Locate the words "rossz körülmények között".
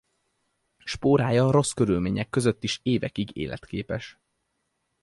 1.51-2.63